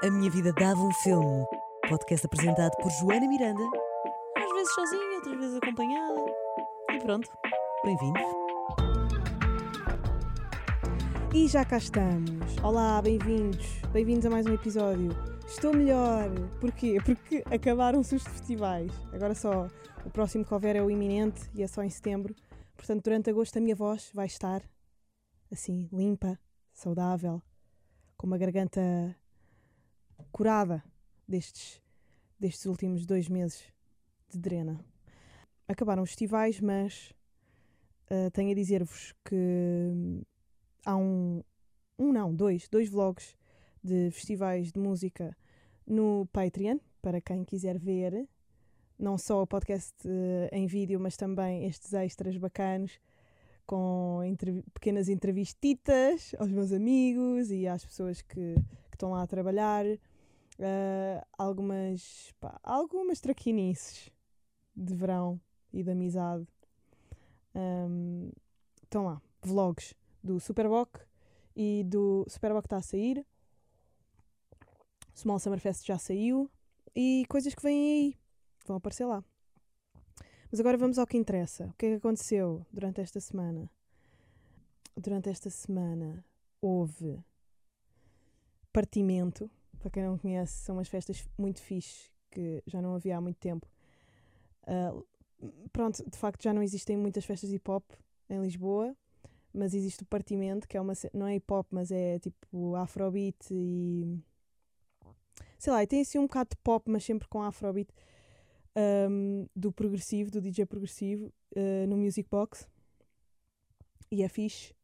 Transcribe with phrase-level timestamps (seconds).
[0.00, 1.44] A Minha Vida Dava um Filme.
[1.88, 3.64] Podcast apresentado por Joana Miranda.
[4.36, 6.24] Às vezes sozinha, outras vezes acompanhada.
[6.92, 7.28] E pronto,
[7.84, 8.22] bem-vindos.
[11.34, 12.56] E já cá estamos.
[12.62, 13.66] Olá, bem-vindos.
[13.92, 15.10] Bem-vindos a mais um episódio.
[15.44, 16.30] Estou melhor.
[16.60, 16.98] Porquê?
[17.04, 18.92] Porque acabaram-se os festivais.
[19.12, 19.66] Agora só
[20.06, 22.36] o próximo que houver é o iminente e é só em setembro.
[22.76, 24.62] Portanto, durante agosto a minha voz vai estar
[25.50, 26.38] assim, limpa,
[26.72, 27.42] saudável,
[28.16, 28.80] com uma garganta
[30.32, 30.82] curada
[31.26, 31.80] destes,
[32.38, 33.62] destes últimos dois meses
[34.30, 34.78] de drena.
[35.66, 37.12] Acabaram os festivais, mas
[38.10, 40.22] uh, tenho a dizer-vos que
[40.84, 41.42] há um,
[41.98, 43.36] um não, dois, dois vlogs
[43.82, 45.36] de festivais de música
[45.86, 48.28] no Patreon, para quem quiser ver,
[48.98, 52.98] não só o podcast uh, em vídeo, mas também estes extras bacanos,
[53.66, 54.20] com
[54.72, 59.84] pequenas entrevistitas aos meus amigos e às pessoas que, que estão lá a trabalhar.
[60.58, 64.10] Uh, algumas, pá, algumas traquinices
[64.74, 65.40] de verão
[65.72, 66.46] e de amizade.
[67.54, 68.30] Um,
[68.82, 71.00] estão lá, vlogs do Superboc
[71.54, 73.24] e do Superboc está a sair.
[75.14, 76.50] Small Summer Fest já saiu
[76.94, 78.18] e coisas que vêm aí
[78.66, 79.24] vão aparecer lá.
[80.50, 81.66] Mas agora vamos ao que interessa.
[81.66, 83.70] O que é que aconteceu durante esta semana?
[84.96, 86.24] Durante esta semana
[86.60, 87.22] houve
[88.72, 89.50] partimento.
[89.78, 93.38] Para quem não conhece, são umas festas muito fixe que já não havia há muito
[93.38, 93.66] tempo.
[94.64, 95.06] Uh,
[95.72, 97.84] pronto, de facto já não existem muitas festas de hip hop
[98.28, 98.94] em Lisboa,
[99.52, 103.36] mas existe o partimento, que é uma não é hip hop, mas é tipo afrobeat
[103.50, 104.18] e
[105.58, 107.90] sei lá, e tem assim um bocado de pop, mas sempre com afrobeat
[109.10, 112.68] um, do progressivo, do DJ progressivo, uh, no Music Box.
[114.10, 114.74] E é fixe.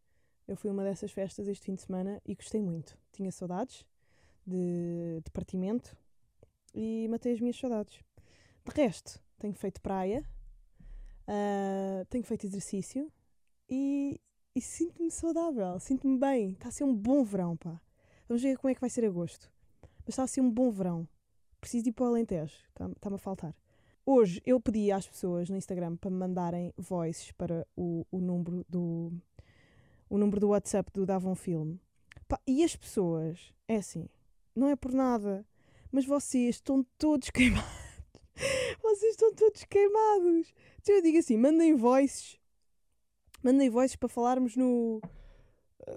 [0.47, 2.99] Eu fui uma dessas festas este fim de semana e gostei muito.
[3.13, 3.87] Tinha saudades
[4.47, 5.97] de, de partimento
[6.75, 8.01] e matei as minhas saudades.
[8.65, 10.25] De resto, tenho feito praia,
[11.29, 13.11] uh, tenho feito exercício
[13.69, 14.21] e,
[14.55, 16.53] e sinto-me saudável, sinto-me bem.
[16.53, 17.81] Está a ser um bom verão, pá.
[18.29, 19.51] Vamos ver como é que vai ser agosto.
[20.05, 21.09] Mas está a ser um bom verão.
[21.61, 23.55] Preciso ir para o Alentejo, está-me está a faltar.
[24.07, 28.65] Hoje eu pedi às pessoas no Instagram para me mandarem voices para o, o número
[28.69, 29.11] do
[30.11, 31.81] o número do WhatsApp do Dava um Filme.
[32.47, 34.09] E as pessoas, é assim,
[34.55, 35.47] não é por nada,
[35.91, 37.71] mas vocês estão todos queimados.
[38.83, 40.55] vocês estão todos queimados.
[40.81, 42.39] Então eu digo assim, mandem voices.
[43.43, 45.01] Mandem voices para falarmos no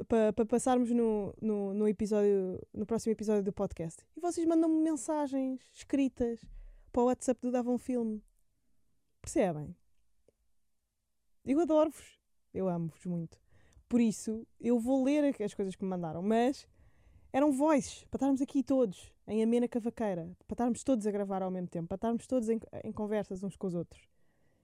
[0.08, 4.06] para, para passarmos no, no, no episódio no próximo episódio do podcast.
[4.16, 6.46] E vocês mandam-me mensagens escritas
[6.92, 8.24] para o WhatsApp do Dava um Filme.
[9.22, 9.76] Percebem?
[11.46, 12.20] Eu adoro-vos.
[12.54, 13.40] Eu amo-vos muito.
[13.88, 16.68] Por isso, eu vou ler as coisas que me mandaram, mas
[17.32, 21.52] eram voices, para estarmos aqui todos, em amena cavaqueira, para estarmos todos a gravar ao
[21.52, 24.02] mesmo tempo, para estarmos todos em, em conversas uns com os outros.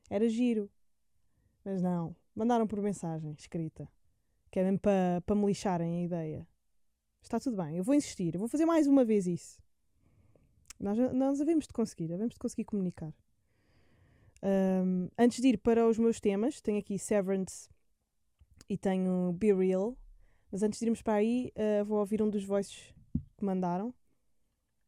[0.09, 0.69] Era giro.
[1.63, 3.88] Mas não, mandaram por mensagem escrita.
[4.51, 6.47] Que é mesmo para, para me lixarem a ideia.
[7.22, 9.57] Está tudo bem, eu vou insistir, eu vou fazer mais uma vez isso.
[10.80, 13.13] Nós, nós havemos de conseguir, havemos de conseguir comunicar.
[14.44, 17.69] Um, antes de ir para os meus temas, tenho aqui Severance
[18.68, 19.97] e tenho Be Real.
[20.53, 22.94] Mas antes de irmos para aí, uh, vou ouvir um dos voices
[23.36, 23.91] que mandaram.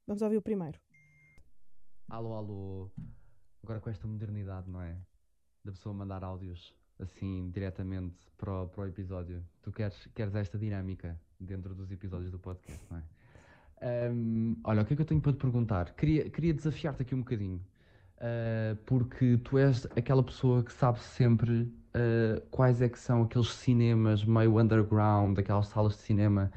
[0.06, 0.80] Vamos ouvir o primeiro.
[2.08, 2.92] Alô, alô.
[3.64, 4.96] Agora com esta modernidade, não é?
[5.64, 9.44] Da pessoa mandar áudios assim diretamente para o, para o episódio.
[9.64, 14.12] Tu queres, queres esta dinâmica dentro dos episódios do podcast, não é?
[14.12, 15.96] Um, olha, o que é que eu tenho para te perguntar?
[15.96, 17.60] Queria, queria desafiar-te aqui um bocadinho,
[18.18, 23.50] uh, porque tu és aquela pessoa que sabe sempre uh, quais é que são aqueles
[23.50, 26.52] cinemas meio underground, aquelas salas de cinema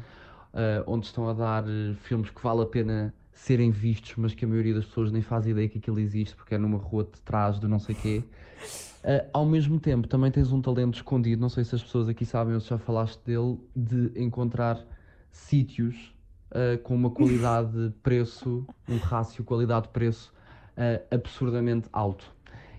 [0.53, 1.65] uh, onde estão a dar
[2.03, 5.47] filmes que vale a pena serem vistos, mas que a maioria das pessoas nem faz
[5.47, 8.25] ideia que aquilo existe porque é numa rua de trás do não sei quê.
[9.04, 12.26] Uh, ao mesmo tempo, também tens um talento escondido, não sei se as pessoas aqui
[12.26, 14.84] sabem ou se já falaste dele, de encontrar
[15.31, 16.12] sítios
[16.50, 20.32] uh, com uma qualidade-preço, um rácio qualidade-preço
[20.76, 22.31] uh, absurdamente alto.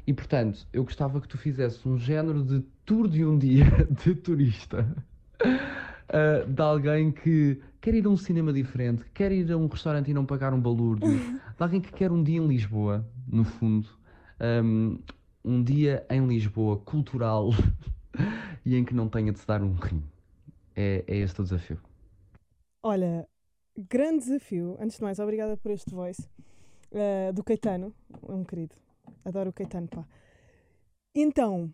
[0.09, 3.65] E portanto, eu gostava que tu fizesse um género de tour de um dia
[4.03, 4.83] de turista.
[5.45, 9.67] Uh, de alguém que quer ir a um cinema diferente, que quer ir a um
[9.67, 11.11] restaurante e não pagar um balúrdio,
[11.55, 13.87] de alguém que quer um dia em Lisboa, no fundo,
[14.63, 14.97] um,
[15.45, 17.51] um dia em Lisboa cultural
[18.65, 20.01] e em que não tenha de se dar um rim.
[20.75, 21.79] É, é este o desafio.
[22.81, 23.27] Olha,
[23.77, 24.75] grande desafio.
[24.79, 26.27] Antes de mais, obrigada por este voice.
[26.91, 27.93] Uh, do Caetano,
[28.27, 28.73] é um querido.
[29.23, 30.07] Adoro o Caetano, pá.
[31.13, 31.73] Então,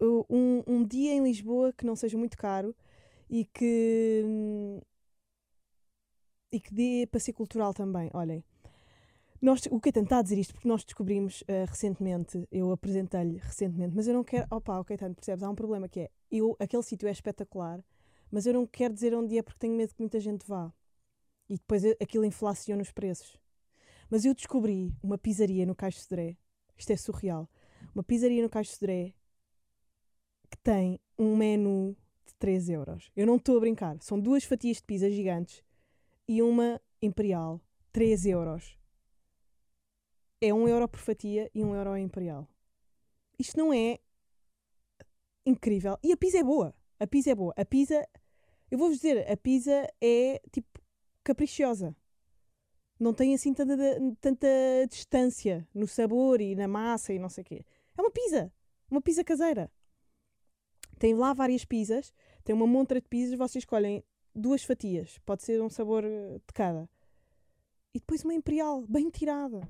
[0.00, 2.74] um, um dia em Lisboa que não seja muito caro
[3.28, 4.24] e que.
[6.52, 8.10] e que dê para ser cultural também.
[8.12, 8.44] Olhem,
[9.40, 13.94] nós, o Caetano está a dizer isto porque nós descobrimos uh, recentemente, eu apresentei-lhe recentemente,
[13.94, 14.46] mas eu não quero.
[14.50, 15.42] Opa, o Caetano, percebes?
[15.42, 17.82] Há um problema que é: eu, aquele sítio é espetacular,
[18.30, 20.72] mas eu não quero dizer onde é porque tenho medo que muita gente vá.
[21.48, 23.36] E depois aquilo inflaciona os preços.
[24.08, 26.36] Mas eu descobri uma pizzaria no Caixo Sodré.
[26.76, 27.48] Isto é surreal.
[27.94, 29.14] Uma pizzaria no Caixo Sodré
[30.50, 31.96] que tem um menu
[32.26, 33.10] de 3 euros.
[33.16, 33.96] Eu não estou a brincar.
[34.00, 35.62] São duas fatias de pizza gigantes
[36.28, 37.60] e uma imperial.
[37.92, 38.78] 3 euros
[40.40, 42.48] é 1 euro por fatia e 1 euro imperial.
[43.38, 43.98] Isto não é
[45.46, 45.98] incrível.
[46.02, 46.74] E a pizza é boa.
[46.98, 47.52] A pizza é boa.
[47.56, 48.06] A pizza,
[48.70, 50.80] eu vou-vos dizer, a pizza é tipo
[51.24, 51.94] caprichosa.
[52.98, 53.76] Não tem assim tanta,
[54.20, 54.48] tanta
[54.88, 57.64] distância no sabor e na massa e não sei o quê.
[57.96, 58.52] É uma pizza.
[58.90, 59.70] Uma pizza caseira.
[60.98, 62.12] Tem lá várias pizzas.
[62.44, 63.36] Tem uma montra de pizzas.
[63.36, 64.04] Vocês escolhem
[64.34, 65.18] duas fatias.
[65.24, 66.88] Pode ser um sabor de cada.
[67.94, 69.68] E depois uma imperial, bem tirada.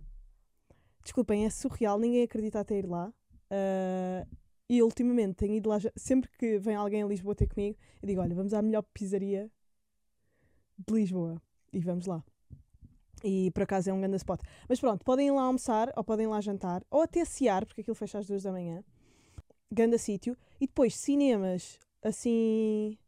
[1.03, 3.13] Desculpem, é surreal, ninguém acredita até ir lá.
[3.51, 4.37] Uh,
[4.69, 8.21] e ultimamente tenho ido lá, sempre que vem alguém a Lisboa ter comigo, eu digo:
[8.21, 9.51] Olha, vamos à melhor pizzaria
[10.79, 11.43] de Lisboa.
[11.73, 12.25] E vamos lá.
[13.23, 14.41] E por acaso é um grande spot.
[14.69, 17.81] Mas pronto, podem ir lá almoçar, ou podem ir lá jantar, ou até cear, porque
[17.81, 18.83] aquilo fecha às duas da manhã.
[19.71, 20.37] Ganda sítio.
[20.61, 22.99] E depois cinemas assim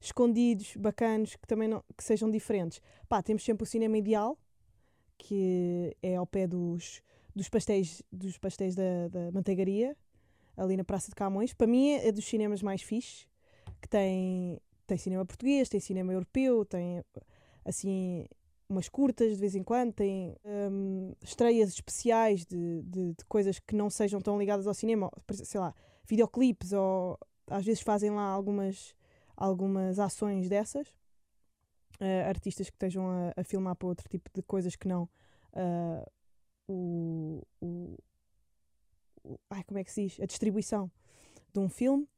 [0.00, 2.80] escondidos, bacanos, que também não, que sejam diferentes.
[3.08, 4.38] Pá, temos sempre o cinema ideal,
[5.16, 7.02] que é ao pé dos
[7.34, 9.96] dos pastéis, dos pastéis da, da manteigaria,
[10.56, 11.54] ali na Praça de Camões.
[11.54, 13.26] Para mim é dos cinemas mais fixe,
[13.80, 17.02] que tem, tem cinema português, tem cinema europeu, tem
[17.64, 18.26] assim
[18.70, 23.74] umas curtas de vez em quando, tem um, estreias especiais de, de, de, coisas que
[23.74, 25.74] não sejam tão ligadas ao cinema, sei lá,
[26.06, 27.18] videoclipes ou
[27.48, 28.94] às vezes fazem lá algumas,
[29.36, 30.88] algumas ações dessas.
[32.00, 35.02] Uh, artistas que estejam a, a, filmar para outro tipo de coisas que não
[35.52, 36.10] uh,
[36.66, 37.98] o, o,
[39.22, 40.18] o, ai, como é que se diz?
[40.18, 40.90] A distribuição
[41.52, 42.08] de um filme.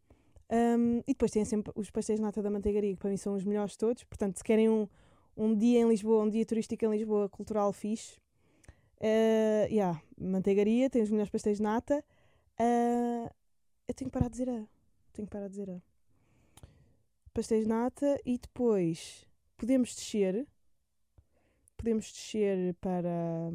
[0.53, 3.35] Um, e depois tem sempre os pastéis de nata da manteigaria, que para mim são
[3.35, 4.05] os melhores de todos.
[4.05, 4.87] Portanto, se querem um,
[5.37, 8.19] um dia em Lisboa, um dia turístico em Lisboa, cultural fixe,
[8.99, 12.05] uh, yeah, manteigaria, tem os melhores pastéis de nata.
[12.61, 13.31] Uh,
[13.89, 14.67] eu tenho que parar de dizer a.
[15.13, 15.83] Tenho que parar de dizer a.
[17.35, 19.27] Pastéis de nata e depois
[19.57, 20.47] podemos descer.
[21.77, 23.51] Podemos descer para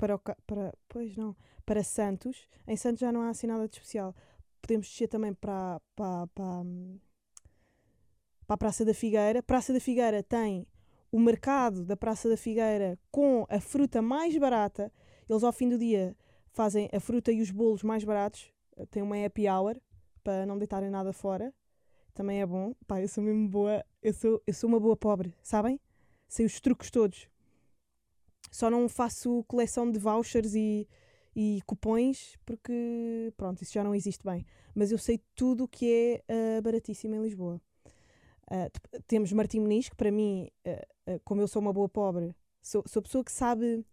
[0.00, 1.36] para, o, para, pois não,
[1.66, 2.48] para Santos.
[2.66, 4.14] Em Santos já não há assim nada de especial.
[4.62, 6.64] Podemos descer também para, para, para,
[8.50, 9.40] para a Praça da Figueira.
[9.44, 10.66] Praça da Figueira tem
[11.12, 14.92] o mercado da Praça da Figueira com a fruta mais barata.
[15.28, 16.16] Eles ao fim do dia
[16.50, 18.52] fazem a fruta e os bolos mais baratos.
[18.90, 19.76] Tem uma happy hour
[20.24, 21.54] para não deitarem nada fora.
[22.12, 22.74] Também é bom.
[22.88, 23.84] Pá, eu sou mesmo boa.
[24.02, 25.80] Eu sou, eu sou uma boa pobre, sabem?
[26.26, 27.28] Sei os truques todos.
[28.50, 30.88] Só não faço coleção de vouchers e,
[31.36, 34.44] e cupões porque, pronto, isso já não existe bem.
[34.74, 37.60] Mas eu sei tudo o que é uh, baratíssimo em Lisboa.
[38.50, 42.82] Uh, temos Martim Muniz, que para mim, uh, como eu sou uma boa pobre, sou,
[42.86, 43.84] sou pessoa que sabe,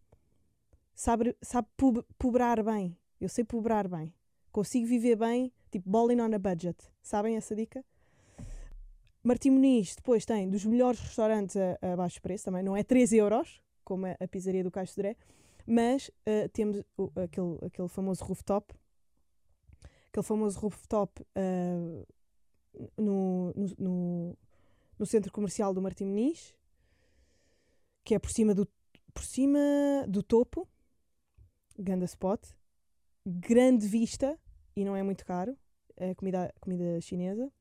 [0.95, 2.03] sabe, sabe pub,
[2.65, 2.97] bem.
[3.19, 4.13] Eu sei pubrar bem.
[4.51, 6.77] Consigo viver bem, tipo balling on a budget.
[7.01, 7.83] Sabem essa dica?
[9.23, 13.11] Martim Muniz depois tem dos melhores restaurantes a, a baixo preço também, não é 3
[13.13, 15.17] euros, como a, a pizzaria do Caixo Dré,
[15.65, 18.73] mas uh, temos o, aquele, aquele famoso rooftop,
[20.07, 22.07] aquele famoso rooftop uh,
[22.97, 24.37] no, no,
[24.97, 26.55] no, centro comercial do Martim Muniz,
[28.03, 28.67] que é por cima do,
[29.13, 29.59] por cima
[30.07, 30.67] do topo,
[31.77, 32.41] ganda spot,
[33.25, 34.39] grande vista
[34.75, 35.57] e não é muito caro,
[35.95, 37.51] é comida, comida chinesa.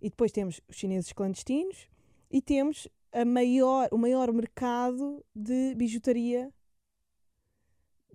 [0.00, 1.88] E depois temos os chineses clandestinos
[2.30, 6.52] e temos a maior, o maior mercado de bijutaria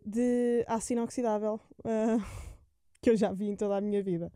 [0.05, 2.47] de aço inoxidável uh,
[3.01, 4.31] que eu já vi em toda a minha vida.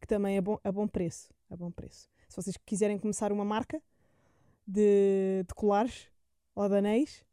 [0.00, 1.32] Que também é bom, a bom preço.
[1.48, 2.08] A bom preço.
[2.34, 3.80] Se vocês quiserem começar uma marca
[4.66, 6.10] de, de colares
[6.52, 7.24] ou de anéis,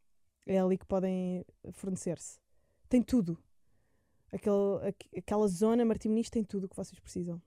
[0.46, 2.40] é ali que podem fornecer-se.
[2.88, 3.36] Tem tudo.
[4.32, 7.42] Aquele, aquela zona Martiminis tem tudo o que vocês precisam.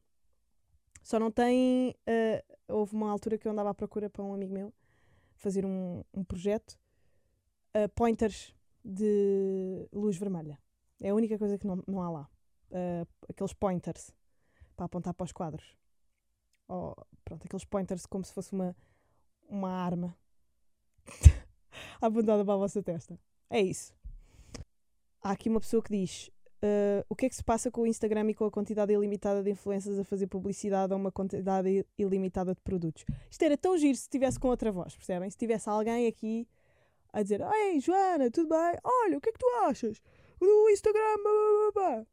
[1.01, 1.91] Só não tem.
[1.91, 4.75] Uh, houve uma altura que eu andava à procura para um amigo meu
[5.37, 6.77] fazer um, um projeto,
[7.77, 8.53] uh, pointers
[8.85, 10.59] de luz vermelha.
[11.01, 12.31] É a única coisa que não, não há lá.
[12.73, 14.13] Uh, aqueles pointers
[14.75, 15.84] para apontar para os quadros.
[16.69, 18.77] Ou, pronto, aqueles pointers como se fosse uma,
[19.49, 20.17] uma arma
[22.01, 23.19] apontada para a vossa testa.
[23.51, 23.95] É isso.
[25.23, 26.31] Há aqui uma pessoa que diz:
[26.65, 29.43] uh, o que é que se passa com o Instagram e com a quantidade ilimitada
[29.43, 33.05] de influências a fazer publicidade a uma quantidade ilimitada de produtos.
[33.31, 35.31] Isto era tão giro se tivesse com outra voz, percebem?
[35.31, 36.49] Se tivesse alguém aqui
[37.13, 38.79] a dizer: Ei, Joana, tudo bem?
[38.83, 40.03] Olha, o que é que tu achas?
[40.41, 42.07] Do Instagram, blá, blá, blá.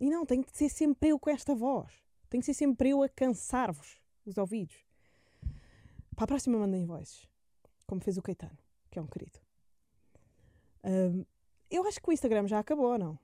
[0.00, 1.92] E não, tem que ser sempre eu com esta voz.
[2.32, 4.74] Tem que ser sempre eu a cansar-vos os ouvidos.
[6.16, 7.28] Para a próxima mandem voices,
[7.86, 8.56] como fez o Caetano,
[8.90, 9.38] que é um querido.
[10.82, 11.26] Um,
[11.70, 13.18] eu acho que o Instagram já acabou, não?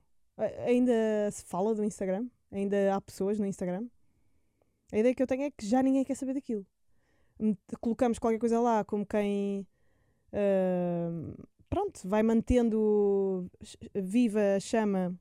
[0.67, 0.93] Ainda
[1.33, 2.29] se fala do Instagram?
[2.53, 3.89] Ainda há pessoas no Instagram?
[4.93, 6.67] A ideia que eu tenho é que já ninguém quer saber daquilo.
[7.81, 9.67] Colocamos qualquer coisa lá como quem.
[10.35, 13.51] Uh, pronto, vai mantendo
[13.95, 15.19] viva a chama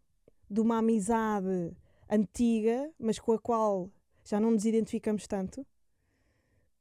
[0.51, 1.72] de uma amizade
[2.09, 3.89] antiga, mas com a qual
[4.23, 5.65] já não nos identificamos tanto,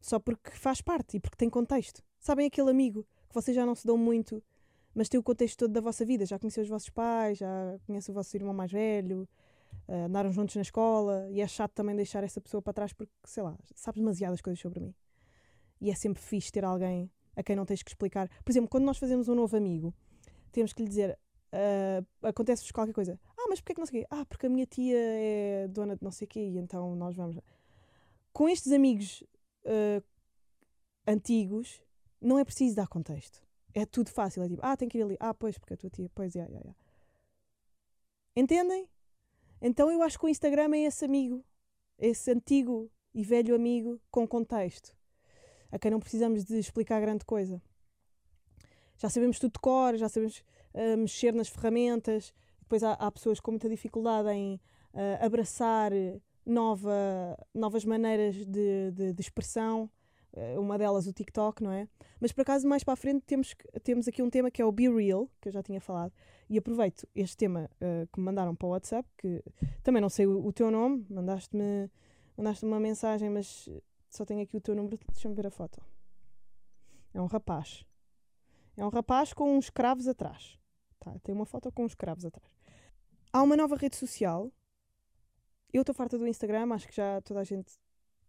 [0.01, 2.03] só porque faz parte e porque tem contexto.
[2.19, 4.43] Sabem aquele amigo que vocês já não se dão muito,
[4.95, 8.11] mas tem o contexto todo da vossa vida, já conheceu os vossos pais, já conhece
[8.11, 9.29] o vosso irmão mais velho,
[9.89, 13.13] uh, andaram juntos na escola, e é chato também deixar essa pessoa para trás porque,
[13.25, 14.95] sei lá, sabe demasiadas coisas sobre mim.
[15.81, 18.29] E é sempre fixe ter alguém a quem não tens que explicar.
[18.45, 19.93] Por exemplo, quando nós fazemos um novo amigo,
[20.51, 21.19] temos que lhe dizer:
[21.53, 23.21] uh, acontece-vos qualquer coisa.
[23.47, 24.09] Ah, mas porquê que não sei o quê?
[24.11, 27.15] Ah, porque a minha tia é dona de não sei o quê e então nós
[27.15, 27.39] vamos.
[28.33, 29.23] Com estes amigos
[29.65, 30.03] uh,
[31.07, 31.81] antigos,
[32.21, 33.41] não é preciso dar contexto.
[33.73, 34.43] É tudo fácil.
[34.43, 35.17] É tipo, ah, tem que ir ali.
[35.21, 36.11] Ah, pois, porque a tua tia.
[36.13, 36.75] Pois, é, é, é.
[38.35, 38.89] Entendem?
[39.63, 41.45] Então eu acho que o Instagram é esse amigo,
[41.99, 44.95] esse antigo e velho amigo com contexto,
[45.71, 47.63] a quem não precisamos de explicar grande coisa.
[48.99, 50.43] Já sabemos tudo de cor, já sabemos
[50.75, 52.35] uh, mexer nas ferramentas,
[52.67, 54.57] depois há, há pessoas com muita dificuldade em
[54.93, 55.93] uh, abraçar
[56.45, 56.93] nova,
[57.55, 59.91] novas maneiras de, de, de expressão.
[60.33, 61.89] Uh, uma delas o TikTok, não é?
[62.21, 64.73] Mas por acaso, mais para a frente, temos, temos aqui um tema que é o
[64.73, 66.13] Be Real, que eu já tinha falado.
[66.51, 69.43] E aproveito este tema uh, que me mandaram para o WhatsApp, que
[69.83, 71.91] também não sei o, o teu nome, mandaste-me
[72.37, 73.69] mandaste uma mensagem, mas
[74.11, 74.99] só tenho aqui o teu número.
[75.13, 75.81] Deixa-me ver a foto.
[77.15, 77.85] É um rapaz.
[78.77, 80.59] É um rapaz com uns cravos atrás.
[80.99, 82.56] Tá, tem uma foto com uns cravos atrás.
[83.37, 84.51] Há uma nova rede social.
[85.71, 87.71] Eu estou farta do Instagram, acho que já toda a gente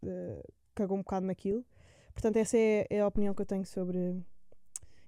[0.04, 1.66] uh, cagou um bocado naquilo.
[2.12, 4.22] Portanto, essa é, é, a opinião que eu tenho sobre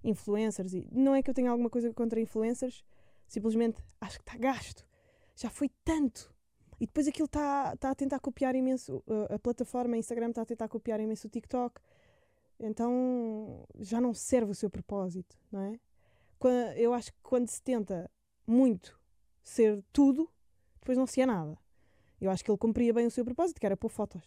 [0.02, 0.74] influencers.
[0.74, 2.82] E não é que eu tenha alguma coisa contra influencers,
[3.28, 4.88] simplesmente acho que está gasto.
[5.36, 6.34] Já foi tanto.
[6.80, 9.04] E depois aquilo está tá a tentar copiar imenso.
[9.06, 11.82] Uh, a plataforma a Instagram está a tentar copiar imenso o TikTok.
[12.58, 15.78] Então já não serve o seu propósito, não é?
[16.78, 18.10] Eu acho que quando se tenta
[18.48, 18.99] muito
[19.44, 20.30] ser tudo,
[20.80, 21.58] depois não se é nada.
[22.20, 24.24] Eu acho que ele cumpria bem o seu propósito, que era pôr fotos.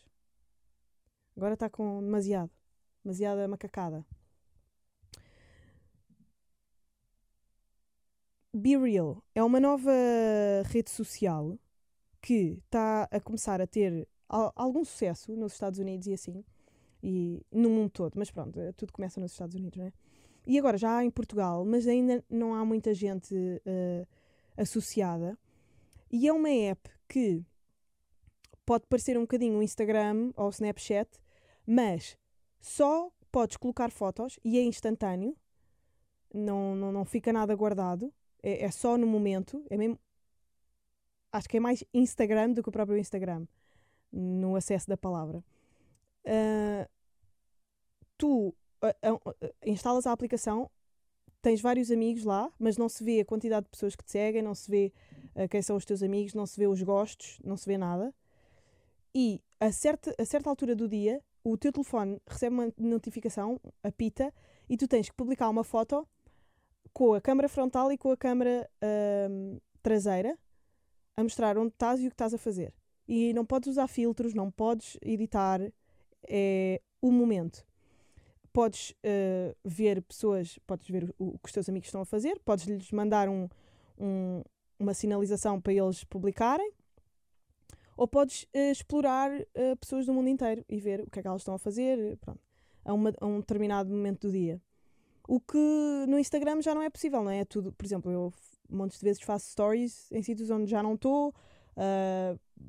[1.37, 2.51] Agora está com demasiado.
[3.05, 4.05] Demasiada macacada.
[8.55, 9.91] Be Real é uma nova
[10.67, 11.59] rede social
[12.21, 16.45] que está a começar a ter algum sucesso nos Estados Unidos e assim,
[17.03, 19.93] e no mundo todo, mas pronto, tudo começa nos Estados Unidos, não é?
[20.47, 24.07] E agora já há em Portugal, mas ainda não há muita gente uh,
[24.57, 25.39] associada.
[26.11, 27.45] E é uma app que
[28.65, 31.11] pode parecer um bocadinho o Instagram ou o Snapchat,
[31.67, 32.17] mas
[32.61, 35.37] só podes colocar fotos e é instantâneo,
[36.33, 39.99] não, não, não fica nada guardado, é, é só no momento, é mesmo.
[41.31, 43.47] Acho que é mais Instagram do que o próprio Instagram,
[44.13, 45.43] no acesso da palavra.
[46.27, 46.87] Uh,
[48.19, 50.71] tu uh, uh, instalas a aplicação,
[51.43, 54.41] tens vários amigos lá, mas não se vê a quantidade de pessoas que te seguem,
[54.41, 54.93] não se vê
[55.35, 58.15] uh, quem são os teus amigos, não se vê os gostos, não se vê nada.
[59.15, 64.33] E a certa, a certa altura do dia, o teu telefone recebe uma notificação, apita,
[64.69, 66.07] e tu tens que publicar uma foto
[66.93, 70.39] com a câmera frontal e com a câmera uh, traseira
[71.17, 72.73] a mostrar onde estás e o que estás a fazer.
[73.07, 75.61] E não podes usar filtros, não podes editar,
[76.29, 77.67] é o momento
[78.53, 82.39] podes uh, ver pessoas, podes ver o, o, que os teus amigos estão a fazer,
[82.41, 83.49] podes lhes mandar um,
[83.99, 84.43] um,
[84.79, 86.71] uma sinalização para eles publicarem,
[87.97, 91.29] ou podes uh, explorar uh, pessoas do mundo inteiro e ver o que é que
[91.29, 92.41] elas estão a fazer pronto,
[92.85, 94.61] a, uma, a um determinado momento do dia.
[95.27, 97.41] O que no Instagram já não é possível, não é?
[97.41, 98.33] é tudo, por exemplo, eu
[98.69, 101.33] montes de vezes faço stories em sítios onde já não estou,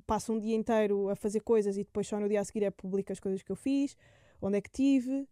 [0.06, 2.70] passo um dia inteiro a fazer coisas e depois só no dia a seguir é
[2.70, 3.98] publico as coisas que eu fiz,
[4.42, 5.28] onde é que tive.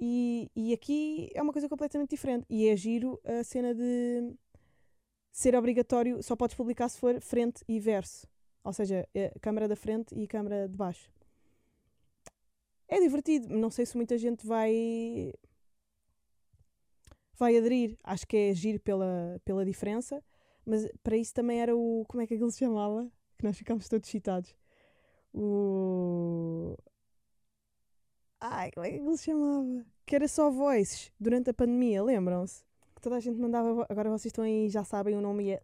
[0.00, 2.46] E, e aqui é uma coisa completamente diferente.
[2.48, 4.34] E é giro a cena de
[5.32, 8.26] ser obrigatório, só podes publicar se for frente e verso.
[8.64, 11.10] Ou seja, é câmara da frente e câmara de baixo.
[12.88, 13.48] É divertido.
[13.48, 15.32] Não sei se muita gente vai
[17.38, 17.96] vai aderir.
[18.04, 20.22] Acho que é giro pela, pela diferença,
[20.66, 22.04] Mas para isso também era o.
[22.08, 23.10] Como é que aquilo se chamava?
[23.38, 24.54] Que nós ficámos todos excitados.
[25.32, 26.76] O.
[28.40, 29.84] Ai, como é que aquilo se chamava?
[30.06, 32.64] Que era só voices durante a pandemia, lembram-se?
[32.94, 33.86] Que toda a gente mandava.
[33.88, 35.62] Agora vocês estão aí já sabem o nome e é.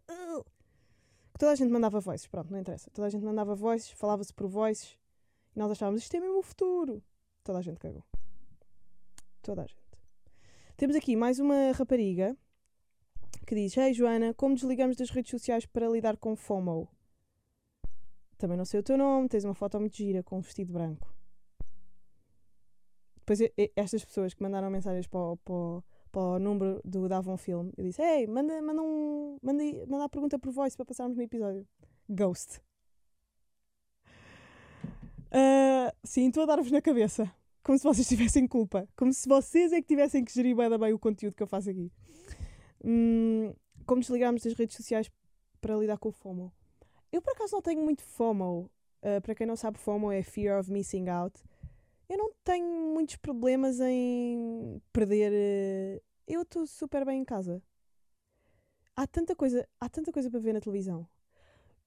[1.33, 2.89] Que toda a gente mandava voices, pronto, não interessa.
[2.91, 4.97] Toda a gente mandava voices, falava-se por voices
[5.55, 7.03] e nós achávamos isto é mesmo o futuro.
[7.43, 8.03] Toda a gente cagou.
[9.41, 9.81] Toda a gente.
[10.75, 12.37] Temos aqui mais uma rapariga
[13.45, 16.87] que diz: Ei Joana, como desligamos das redes sociais para lidar com FOMO?
[18.37, 21.16] Também não sei o teu nome, tens uma foto muito gira com um vestido branco.
[23.27, 27.35] Depois estas pessoas que mandaram mensagens para o, para o- para o número do Davon
[27.35, 31.17] Film, eu disse: Ei, manda, manda, um, manda, manda a pergunta por voice para passarmos
[31.17, 31.67] no episódio.
[32.09, 32.61] Ghost.
[35.29, 37.29] Ah, sim, estou a dar-vos na cabeça.
[37.61, 38.87] Como se vocês tivessem culpa.
[38.95, 41.69] Como se vocês é que tivessem que gerir bem, bem o conteúdo que eu faço
[41.69, 41.91] aqui.
[42.81, 43.53] Hum,
[43.85, 45.11] como desligarmos das redes sociais
[45.59, 46.53] para lidar com o FOMO?
[47.11, 48.71] Eu por acaso não tenho muito FOMO.
[49.03, 51.43] Uh, para quem não sabe, FOMO é Fear of Missing Out.
[52.09, 55.31] Eu não tenho muitos problemas em perder.
[55.31, 57.61] uh, Eu estou super bem em casa.
[58.95, 61.07] Há tanta coisa, há tanta coisa para ver na televisão.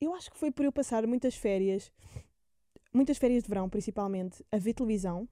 [0.00, 1.92] Eu acho que foi por eu passar muitas férias,
[2.92, 5.28] muitas férias de verão principalmente, a ver televisão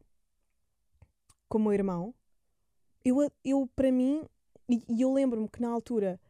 [1.48, 2.14] com o meu irmão.
[3.04, 4.24] Eu, eu para mim,
[4.68, 6.20] e, e eu lembro-me que na altura,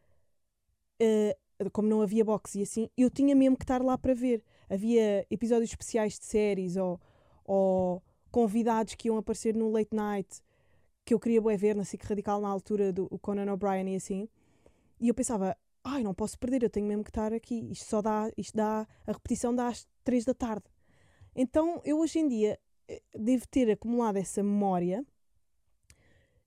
[1.01, 1.37] eh,
[1.73, 4.43] como não havia boxe e assim, eu tinha mesmo que estar lá para ver.
[4.69, 7.01] Havia episódios especiais de séries ou,
[7.45, 8.03] ou
[8.39, 10.41] convidados que iam aparecer no late night
[11.05, 14.29] que eu queria ver na SIC Radical na altura do Conan O'Brien e assim.
[15.01, 17.69] E eu pensava, ai, não posso perder, eu tenho mesmo que estar aqui.
[17.73, 20.63] Isto só dá, isto dá, a repetição dá às 3 da tarde.
[21.35, 25.05] Então eu hoje em dia eh, devo ter acumulado essa memória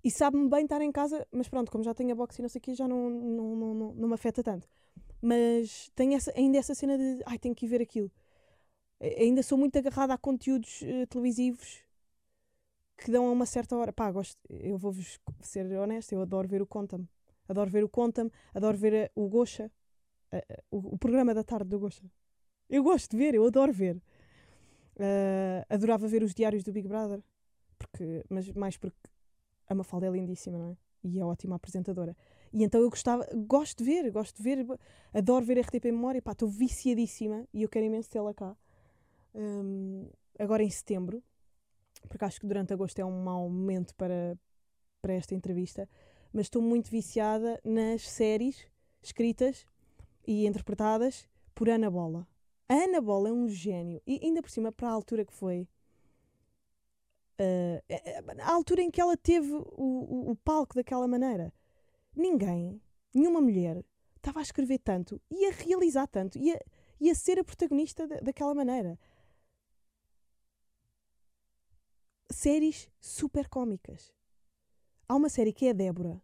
[0.02, 2.48] e sabe-me bem estar em casa, mas pronto, como já tenho a boxe e não
[2.48, 4.66] sei o quê, já não, não, não, não, não me afeta tanto.
[5.22, 8.10] Mas tenho essa, ainda essa cena de, ai, tenho que ir ver aquilo.
[9.02, 11.84] Ainda sou muito agarrada a conteúdos eh, televisivos
[12.98, 13.92] que dão a uma certa hora.
[13.92, 17.08] Pá, gosto, eu vou-vos ser honesta, eu adoro ver o Conta-me.
[17.48, 19.72] Adoro ver o Conta-me, adoro ver eh, o Gocha,
[20.32, 22.04] eh, o, o programa da tarde do Gocha.
[22.70, 24.02] Eu gosto de ver, eu adoro ver.
[25.00, 27.22] Eh, adorava ver os diários do Big Brother,
[27.80, 28.98] porque, mas mais porque
[29.68, 30.78] a Mafalda é lindíssima, não é?
[31.04, 32.16] E é ótima apresentadora.
[32.54, 34.80] E então eu gostava, gosto de ver, gosto de ver,
[35.14, 38.56] adoro ver RTP Memória, pá, estou viciadíssima e eu quero imenso tê-la cá.
[39.34, 41.24] Hum, agora em setembro,
[42.10, 44.38] porque acho que durante agosto é um mau momento para,
[45.02, 45.90] para esta entrevista,
[46.34, 48.68] mas estou muito viciada nas séries
[49.02, 49.66] escritas
[50.28, 52.28] e interpretadas por Ana Bola.
[52.70, 55.68] A Ana Bola é um gênio, e ainda por cima, para a altura que foi,
[57.38, 61.54] eh, eh, a altura em que ela teve o, o, o palco daquela maneira,
[62.16, 62.82] ninguém,
[63.14, 63.84] nenhuma mulher,
[64.18, 66.60] estava a escrever tanto, e a realizar tanto, e a,
[67.00, 69.00] e a ser a protagonista da- daquela maneira.
[72.32, 74.12] Séries super cómicas.
[75.08, 76.22] Há uma série que é a Débora.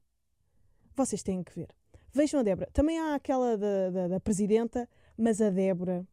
[0.95, 1.75] Vocês têm que ver.
[2.11, 2.69] Vejam a Débora.
[2.71, 6.07] Também há aquela da, da, da Presidenta, mas a Débora.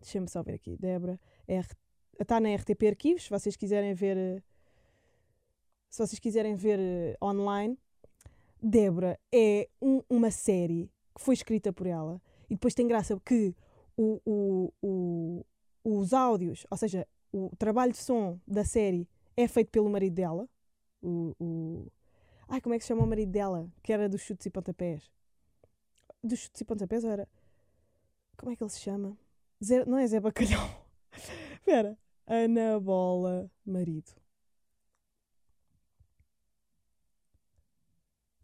[0.00, 0.76] Deixa-me só ver aqui.
[0.78, 1.20] Débora.
[2.18, 4.42] Está na RTP Arquivos, se vocês quiserem ver.
[5.90, 7.78] Se vocês quiserem ver eh, online.
[8.62, 12.20] Débora é um- uma série que foi escrita por ela.
[12.48, 13.54] E depois tem graça que
[13.96, 15.44] o, o, o-
[15.84, 20.48] os áudios, ou seja, o trabalho de som da série é feito pelo marido dela.
[21.02, 21.92] O, o...
[22.48, 23.68] Ai, como é que se chama o marido dela?
[23.82, 25.10] Que era dos chutes e pontapés.
[26.22, 27.28] Dos chutes e pontapés era.
[28.36, 29.18] Como é que ele se chama?
[29.62, 29.84] Zé...
[29.84, 30.86] Não é Zé Bacalhau.
[31.58, 31.98] Espera.
[32.26, 34.12] Ana Bola, marido.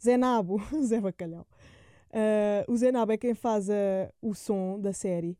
[0.02, 0.58] Zé Nabo.
[0.82, 1.46] Zé Bacalhau.
[2.12, 5.38] Ah, o Zé Nabo é quem faz ah, o som da série.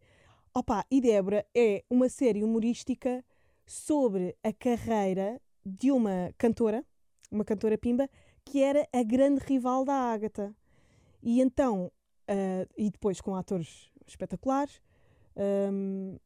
[0.54, 3.24] Opa, e Débora é uma série humorística
[3.70, 6.84] sobre a carreira de uma cantora,
[7.30, 8.10] uma cantora pimba,
[8.44, 10.52] que era a grande rival da Ágata.
[11.22, 11.92] E então,
[12.26, 14.82] ah, e depois com atores espetaculares,
[15.36, 16.16] ahm,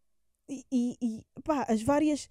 [0.49, 2.31] e, e- pá, as várias,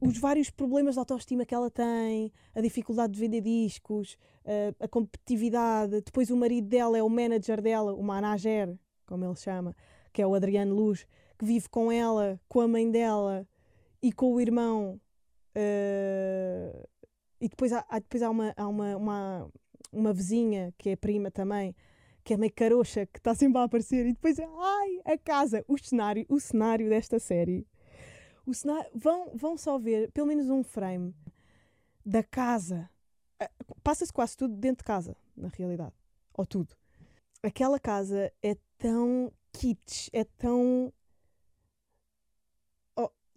[0.00, 4.16] os vários problemas de autoestima que ela tem, a dificuldade de vender discos,
[4.46, 6.00] ah, a competitividade.
[6.00, 9.76] Depois o marido dela é o manager dela, o manager, como ele chama,
[10.14, 11.06] que é o Adriano Luz,
[11.38, 13.46] que vive com ela, com a mãe dela
[14.06, 15.00] e com o irmão.
[15.54, 16.86] ah,
[17.40, 19.50] e depois há, depois há, uma, há uma, uma,
[19.92, 21.74] uma vizinha, que é prima também,
[22.24, 24.06] que é meio caroxa, que está sempre a aparecer.
[24.06, 27.66] E depois, ai, a casa, o cenário, o cenário desta série.
[28.46, 31.14] O cenário, vão, vão só ver pelo menos um frame
[32.04, 32.88] da casa.
[33.82, 35.94] Passa-se quase tudo dentro de casa, na realidade.
[36.32, 36.74] Ou tudo.
[37.42, 40.92] aquela casa é tão kitsch, é tão.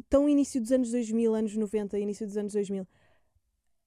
[0.10, 2.88] Tão início dos anos 2000, anos 90, início dos anos 2000.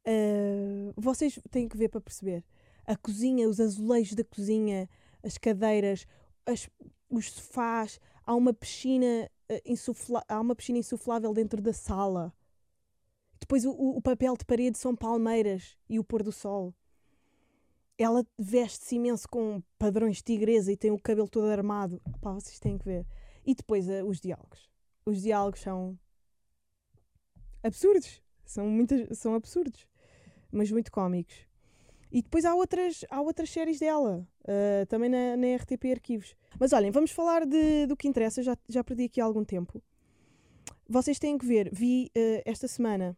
[0.06, 2.44] Uh, vocês têm que ver para perceber.
[2.86, 4.88] A cozinha, os azulejos da cozinha,
[5.22, 6.06] as cadeiras,
[6.44, 6.68] as-
[7.08, 12.32] os sofás, há uma piscina uh, insufla- há uma piscina insuflável dentro da sala.
[13.40, 16.74] Depois o, o- papel de parede são palmeiras e o pôr do sol.
[17.98, 22.00] Ela veste-se imenso com padrões de tigresa e tem o cabelo todo armado.
[22.20, 23.06] Pá, vocês têm que ver.
[23.44, 24.68] E depois uh, os diálogos.
[25.04, 25.96] Os diálogos são
[27.62, 28.22] absurdos.
[28.44, 29.86] São, muitas, são absurdos.
[30.50, 31.46] Mas muito cómicos.
[32.10, 34.26] E depois há outras, há outras séries dela.
[34.42, 36.36] uh, também na, na RTP Arquivos.
[36.60, 38.42] Mas olhem, vamos falar de, do que interessa.
[38.42, 39.82] Já, já perdi aqui algum tempo.
[40.88, 41.70] Vocês têm que ver.
[41.72, 43.16] Vi uh, esta semana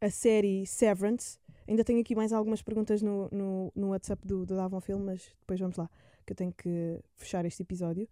[0.00, 1.38] a série Severance.
[1.68, 5.32] Ainda tenho aqui mais algumas perguntas no, no, no WhatsApp do, do Davon Film, mas
[5.38, 5.88] depois vamos lá,
[6.26, 8.08] que eu tenho que fechar este episódio.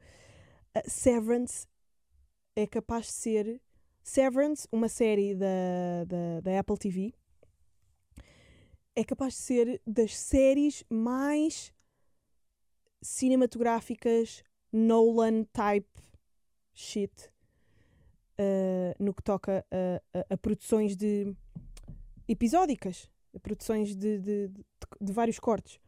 [0.77, 1.67] Uh, Severance
[2.55, 3.61] é capaz de ser.
[4.11, 7.15] Severance, uma série da, da, da Apple TV,
[8.97, 11.73] é capaz de ser das séries mais
[13.01, 14.43] cinematográficas
[14.73, 15.89] Nolan type
[16.75, 17.31] shit
[18.41, 21.33] uh, no que toca a, a- a produções de
[22.27, 24.65] episódicas, a produções de, de, de-
[25.01, 25.79] de vários cortes.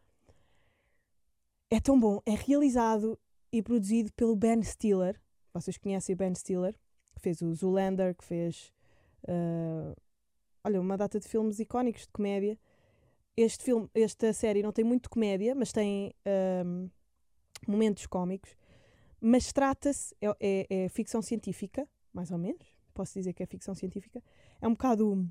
[1.69, 3.19] É tão bom, é realizado
[3.51, 5.21] e produzido pelo Ben Stiller.
[5.53, 6.79] Vocês conhecem Ben Stiller,
[7.23, 8.73] que fez o Zoolander, que fez
[9.29, 9.95] uh,
[10.65, 12.59] olha, uma data de filmes icónicos de comédia.
[13.37, 16.13] Este filme, esta série não tem muito comédia, mas tem
[16.67, 16.91] um,
[17.67, 18.57] momentos cómicos.
[19.21, 22.67] Mas trata-se, é, é- é ficção científica, mais ou menos.
[22.93, 24.23] Posso dizer que é ficção científica.
[24.61, 25.27] É um bocado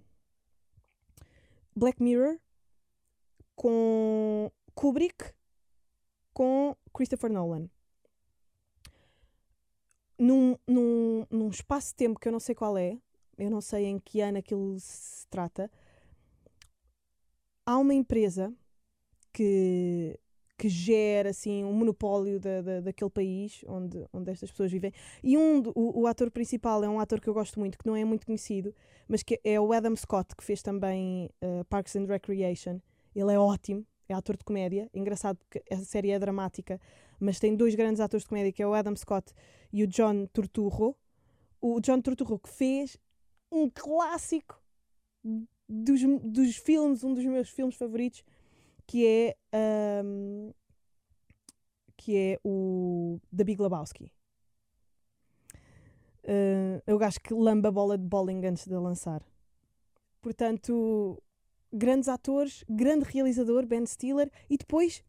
[1.75, 2.39] Black Mirror
[3.55, 5.33] com Kubrick
[6.33, 7.69] com Christopher Nolan.
[10.21, 12.95] Num, num, num espaço de tempo que eu não sei qual é,
[13.39, 15.67] eu não sei em que ano aquilo se trata,
[17.65, 18.53] há uma empresa
[19.33, 20.19] que,
[20.59, 24.93] que gera assim um monopólio da, da, daquele país onde, onde estas pessoas vivem.
[25.23, 27.95] E um, o, o ator principal é um ator que eu gosto muito, que não
[27.95, 28.75] é muito conhecido,
[29.07, 32.79] mas que é o Adam Scott, que fez também uh, Parks and Recreation.
[33.15, 34.87] Ele é ótimo, é ator de comédia.
[34.93, 36.79] Engraçado porque essa série é dramática,
[37.19, 39.33] mas tem dois grandes atores de comédia, que é o Adam Scott
[39.71, 40.95] e o John Turturro.
[41.59, 42.97] O John Turturro que fez
[43.51, 44.61] um clássico
[45.67, 48.23] dos, dos filmes, um dos meus filmes favoritos,
[48.87, 50.51] que é ahm,
[51.95, 54.11] que é o The Big Lebowski.
[56.27, 59.23] Ah, eu acho que lamba a bola de bowling antes de a lançar.
[60.21, 61.21] Portanto,
[61.73, 65.03] grandes atores, grande realizador, Ben Stiller, e depois.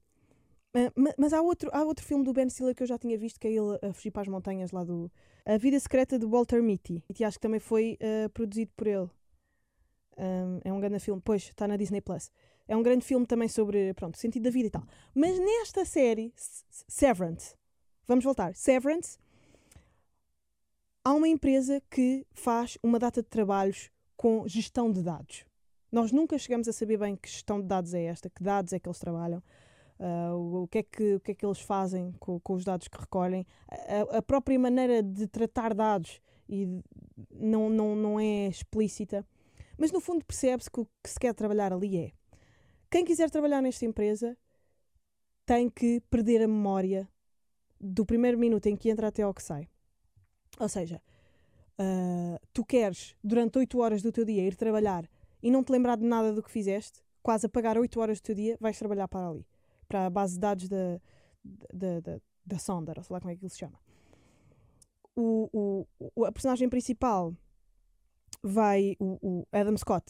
[0.75, 3.17] Ah, ma- mas há outro, há outro filme do Ben Stiller que eu já tinha
[3.19, 5.11] visto, que é ele a fugir para as montanhas lá do.
[5.45, 7.03] A Vida Secreta de Walter Mitty.
[7.19, 9.11] E acho que também foi ah, produzido por ele.
[10.17, 12.31] Um, é um grande filme, pois, está na Disney Plus.
[12.69, 14.85] É um grande filme também sobre, pronto, o sentido da vida e tal.
[15.15, 16.33] Mas nesta série,
[16.89, 17.55] Severance,
[18.07, 19.19] vamos voltar, Severance,
[21.05, 25.45] há uma empresa que faz uma data de trabalhos com gestão de dados.
[25.91, 28.79] Nós nunca chegamos a saber bem que gestão de dados é esta, que dados é
[28.79, 29.43] que eles trabalham,
[30.03, 32.88] ah, o, que é que, o que é que eles fazem com, com os dados
[32.88, 36.67] que recolhem, a, a própria maneira de tratar dados e
[37.31, 39.25] não, não, não é explícita.
[39.79, 42.12] Mas no fundo percebe-se que o que se quer trabalhar ali é
[42.93, 44.37] quem quiser trabalhar nesta empresa
[45.47, 47.09] tem que perder a memória
[47.81, 49.67] do primeiro minuto em que entra até ao que sai.
[50.61, 51.01] Ou seja,
[51.79, 55.09] ah, tu queres durante 8 horas do teu dia ir trabalhar
[55.43, 58.35] e não te lembrar de nada do que fizeste, quase apagar 8 horas do teu
[58.35, 59.47] dia, vais trabalhar para ali,
[59.92, 61.00] para a base de dados da,
[61.72, 63.78] da, da, da Sonder, ou sei lá como é que ele se chama.
[65.14, 67.35] O, o, a personagem principal
[68.42, 70.05] vai, o, o Adam Scott,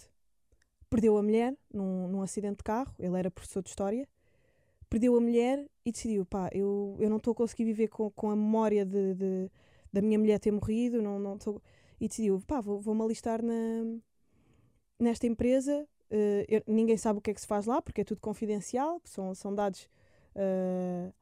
[0.90, 4.08] perdeu a mulher num, num acidente de carro, ele era professor de história,
[4.90, 8.30] perdeu a mulher e decidiu, pá, eu, eu não estou a conseguir viver com, com
[8.30, 9.50] a memória de, de-
[9.92, 11.62] da minha mulher ter morrido, não, não estou...
[12.00, 13.54] E decidiu, pá, vou- vou-me alistar na,
[14.98, 18.04] nesta empresa, eh, eu- ninguém sabe o que é que se faz lá, porque é
[18.04, 19.88] tudo confidencial, são, são dados...
[20.36, 21.12] eh,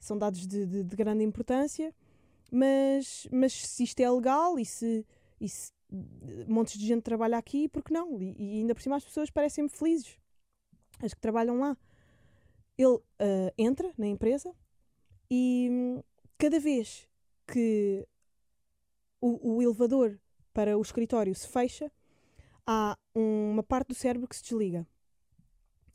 [0.00, 1.94] são dados de, de- de grande importância,
[2.52, 5.06] mas, mas se isto é legal e se,
[5.40, 5.72] e se
[6.48, 8.20] montes de gente trabalha aqui, porque não?
[8.22, 10.18] E, e ainda por cima as pessoas parecem-me felizes,
[11.02, 11.76] as que trabalham lá.
[12.76, 14.54] Ele ah, entra na empresa
[15.30, 15.70] e
[16.38, 17.08] cada vez
[17.46, 18.06] que
[19.20, 20.18] o, o elevador
[20.52, 21.90] para o escritório se fecha,
[22.68, 24.86] há uma parte do cérebro que se desliga.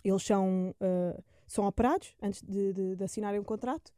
[0.04, 0.76] Eles são.
[0.82, 1.22] ah,
[1.54, 3.94] são operados antes de, de, de assinarem um contrato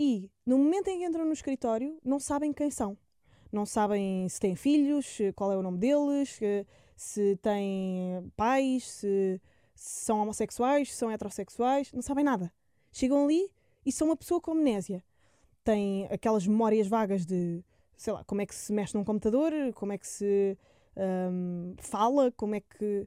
[0.00, 2.98] e no momento em que entram no escritório não sabem quem são.
[3.52, 6.40] Não sabem se têm filhos, qual é o nome deles,
[6.96, 9.40] se têm pais, se,
[9.74, 12.52] se são homossexuais, se são heterossexuais, não sabem nada.
[12.90, 13.48] Chegam ali
[13.86, 15.04] e são uma pessoa com amnésia.
[15.62, 17.62] Têm aquelas memórias vagas de,
[17.96, 20.58] sei lá, como é que se mexe num computador, como é que se
[20.96, 23.06] um, fala, como é que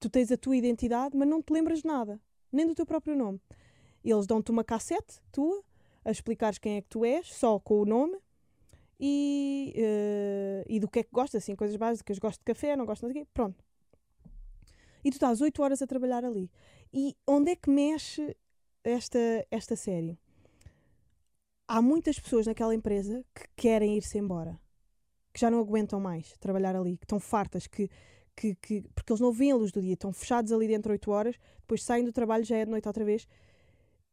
[0.00, 2.20] tu tens a tua identidade, mas não te lembras de nada,
[2.52, 3.40] nem do teu próprio nome.
[4.04, 5.62] Eles dão-te uma cassete tua
[6.04, 8.16] a explicares quem é que tu és, só com o nome
[8.98, 12.18] e, uh, e do que é que gostas, assim, coisas básicas.
[12.18, 13.64] Gosto de café, não gosto de quê, pronto.
[15.04, 16.50] E tu estás 8 horas a trabalhar ali.
[16.92, 18.36] E onde é que mexe
[18.82, 19.18] esta,
[19.50, 20.18] esta série?
[21.68, 24.58] Há muitas pessoas naquela empresa que querem ir-se embora,
[25.36, 27.90] que já não aguentam mais trabalhar ali, que estão fartas, que,
[28.34, 30.92] que, que, porque eles não veem a luz do dia, estão fechados ali dentro de
[30.92, 33.28] 8 horas, depois saem do trabalho, já é de noite outra vez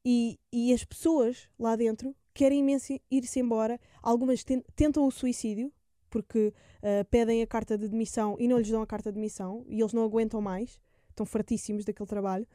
[0.05, 3.79] e, e as pessoas lá dentro querem imenso ir-se embora.
[4.01, 4.43] Algumas
[4.75, 5.71] tentam o suicídio,
[6.09, 9.63] porque uh, pedem a carta de demissão e não lhes dão a carta de demissão
[9.69, 10.77] e eles não aguentam mais,
[11.09, 12.45] estão fartíssimos daquele trabalho.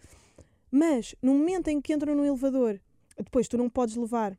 [0.71, 2.79] Mas no momento em que entram no elevador,
[3.17, 4.39] depois tu não podes levar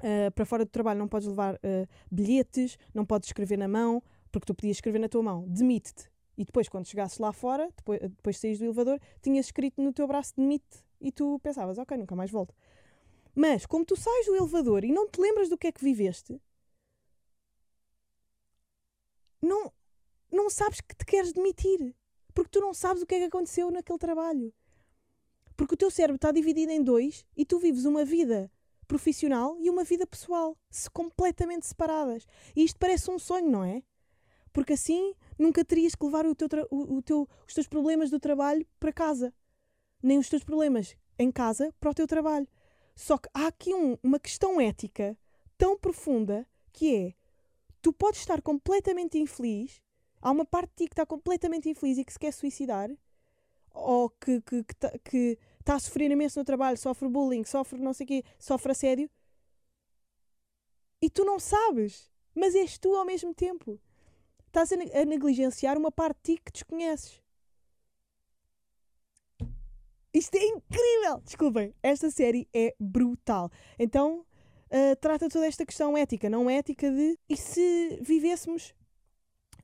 [0.00, 4.02] uh, para fora do trabalho, não podes levar uh, bilhetes, não podes escrever na mão,
[4.30, 6.10] porque tu podias escrever na tua mão, demite-te.
[6.36, 9.92] E depois, quando chegasses lá fora, depois, depois de saís do elevador, tinhas escrito no
[9.92, 12.54] teu braço demite e tu pensavas, ok, nunca mais volto.
[13.34, 16.40] Mas, como tu sais do elevador e não te lembras do que é que viveste,
[19.40, 19.72] não,
[20.30, 21.94] não sabes que te queres demitir.
[22.32, 24.52] Porque tu não sabes o que é que aconteceu naquele trabalho.
[25.56, 28.50] Porque o teu cérebro está dividido em dois e tu vives uma vida
[28.84, 32.26] profissional e uma vida pessoal, se completamente separadas.
[32.54, 33.82] E isto parece um sonho, não é?
[34.52, 38.20] Porque assim nunca terias que levar o teu, o, o teu, os teus problemas do
[38.20, 39.34] trabalho para casa
[40.04, 42.46] nem os teus problemas em casa para o teu trabalho.
[42.94, 45.18] Só que há aqui um, uma questão ética
[45.56, 47.14] tão profunda que é:
[47.80, 49.80] tu podes estar completamente infeliz,
[50.20, 52.90] há uma parte de ti que está completamente infeliz e que se quer suicidar,
[53.72, 57.80] ou que, que, que, tá, que está a sofrer imenso no trabalho, sofre bullying, sofre
[57.80, 59.10] não sei o quê, sofre assédio,
[61.00, 63.80] e tu não sabes, mas és tu ao mesmo tempo.
[64.46, 67.20] Estás a, a negligenciar uma parte de ti que desconheces.
[70.12, 71.20] Isto é incrível!
[71.24, 73.50] Desculpem, esta série é brutal.
[73.78, 77.18] Então, uh, trata toda esta questão ética, não ética de.
[77.28, 78.74] E se vivêssemos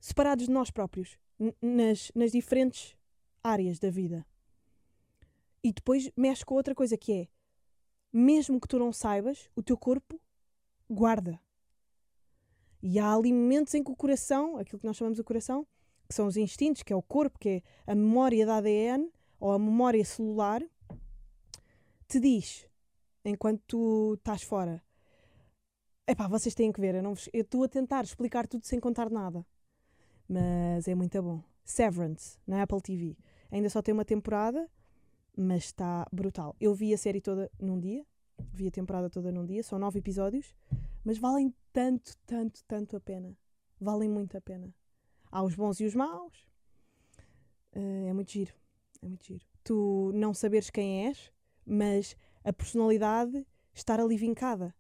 [0.01, 1.17] separados de nós próprios,
[1.63, 2.97] nas, nas diferentes
[3.45, 4.27] áreas da vida?
[5.63, 7.29] E depois mexe com outra coisa que é:
[8.13, 10.21] mesmo que tu não saibas, o teu corpo
[10.89, 11.39] guarda.
[12.83, 15.67] E há ali momentos em que o coração, aquilo que nós chamamos de coração,
[16.09, 19.53] que são os instintos, que é o corpo, que é a memória da ADN, ou
[19.53, 20.63] a memória celular
[22.09, 22.67] te diz,
[23.25, 24.83] enquanto tu estás fora,
[26.07, 29.47] epá, vocês têm que ver, eu estou a tentar explicar tudo sem contar nada,
[30.29, 31.43] mas é muito bom.
[31.65, 33.17] Severance, na Apple TV.
[33.53, 34.69] Ainda só tem uma temporada,
[35.37, 36.57] mas está brutal.
[36.61, 38.05] Eu vi a série toda num dia,
[38.53, 40.55] vi a temporada toda num dia, são nove episódios,
[41.05, 43.37] mas valem tanto, tanto, tanto a pena.
[43.81, 44.75] Valem muito a pena.
[45.31, 46.47] Há os bons e os maus.
[47.75, 48.53] Uh, é muito giro.
[49.01, 49.45] É muito giro.
[49.65, 51.33] Tu não saberes quem és,
[51.65, 54.75] mas a personalidade estar ali vincada.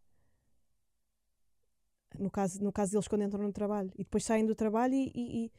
[2.18, 3.90] No caso, no caso deles, quando entram no trabalho.
[3.94, 5.52] E depois saem do trabalho e, e, e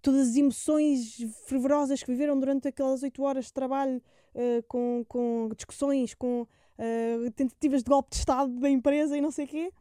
[0.00, 4.02] todas as emoções fervorosas que viveram durante aquelas oito horas de trabalho,
[4.34, 9.30] uh, com, com discussões, com uh, tentativas de golpe de Estado da empresa e não
[9.30, 9.72] sei o quê,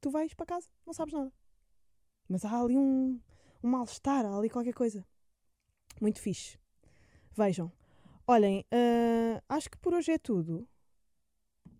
[0.00, 1.32] tu vais para casa, não sabes nada.
[2.28, 3.20] Mas há ali um,
[3.62, 5.06] um mal-estar, há ali qualquer coisa.
[6.00, 6.58] Muito fixe.
[7.36, 7.70] Vejam.
[8.26, 10.68] Olhem, uh, acho que por hoje é tudo.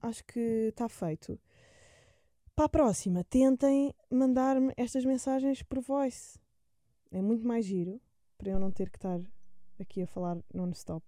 [0.00, 1.38] Acho que está feito.
[2.54, 6.38] Para a próxima, tentem mandar-me estas mensagens por voice.
[7.16, 7.98] É muito mais giro
[8.36, 9.18] para eu não ter que estar
[9.80, 11.02] aqui a falar non-stop.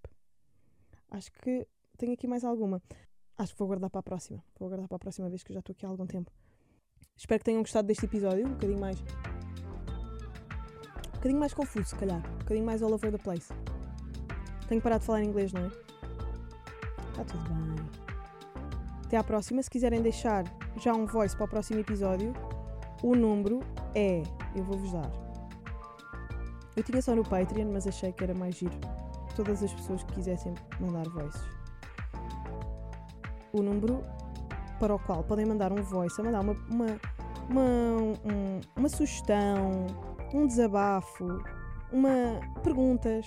[1.10, 1.68] Acho que
[1.98, 2.82] tenho aqui mais alguma.
[3.36, 4.42] Acho que vou guardar para a próxima.
[4.58, 6.32] Vou guardar para a próxima vez que eu já estou aqui há algum tempo.
[7.14, 8.46] Espero que tenham gostado deste episódio.
[8.46, 8.98] Um bocadinho mais.
[11.08, 12.26] Um bocadinho mais confuso, se calhar.
[12.26, 13.52] Um bocadinho mais all over the place.
[14.66, 15.66] Tenho parar de falar inglês, não é?
[17.10, 17.86] Está tudo bem.
[19.04, 19.62] Até à próxima.
[19.62, 20.44] Se quiserem deixar
[20.78, 22.32] já um voice para o próximo episódio,
[23.02, 23.60] o número
[23.94, 24.22] é.
[24.56, 25.27] Eu vou-vos dar.
[26.78, 28.78] Eu tinha só no Patreon, mas achei que era mais giro.
[29.34, 31.42] Todas as pessoas que quisessem mandar voices.
[33.52, 34.04] O número
[34.78, 36.86] para o qual podem mandar um voice, a mandar uma, uma,
[37.50, 39.88] uma, um, uma sugestão,
[40.32, 41.42] um desabafo,
[41.90, 43.26] uma perguntas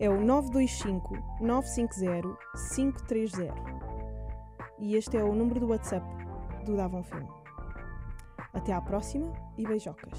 [0.00, 2.36] é o 925 950
[2.74, 3.54] 530.
[4.80, 6.04] E este é o número do WhatsApp
[6.64, 7.28] do Dava um Filme.
[8.52, 10.18] Até à próxima e beijocas.